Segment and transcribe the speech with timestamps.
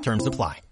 [0.00, 0.62] Terms apply.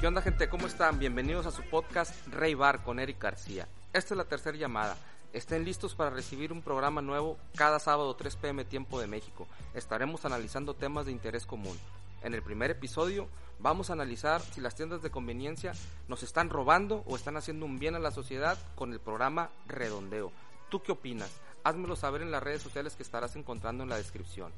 [0.00, 0.48] ¿Qué onda gente?
[0.48, 0.98] ¿Cómo están?
[0.98, 3.68] Bienvenidos a su podcast Rey Bar con Eric García.
[3.92, 4.96] Esta es la tercera llamada.
[5.32, 9.46] Estén listos para recibir un programa nuevo cada sábado 3 pm tiempo de México.
[9.74, 11.78] Estaremos analizando temas de interés común.
[12.22, 15.72] En el primer episodio vamos a analizar si las tiendas de conveniencia
[16.06, 20.30] nos están robando o están haciendo un bien a la sociedad con el programa Redondeo.
[20.68, 21.30] ¿Tú qué opinas?
[21.64, 24.52] Házmelo saber en las redes sociales que estarás encontrando en la descripción.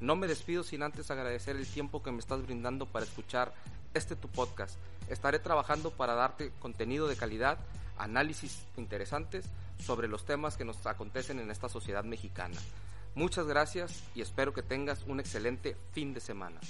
[0.00, 3.52] No me despido sin antes agradecer el tiempo que me estás brindando para escuchar
[3.92, 4.78] este tu podcast.
[5.08, 7.58] Estaré trabajando para darte contenido de calidad,
[7.98, 9.44] análisis interesantes
[9.78, 12.56] sobre los temas que nos acontecen en esta sociedad mexicana.
[13.14, 16.60] Muchas gracias y espero que tengas un excelente fin de semana.